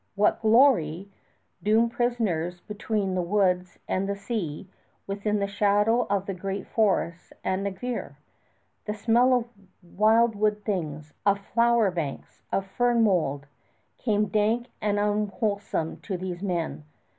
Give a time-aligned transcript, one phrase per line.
[0.15, 1.11] What glory,
[1.61, 4.67] doomed prisoners between the woods and the sea
[5.05, 8.17] within the shadow of the great forests and a great fear?
[8.85, 9.45] The smell of
[9.83, 13.45] wildwood things, of flower banks, of fern mold,
[13.99, 16.83] came dank and unwholesome to these men.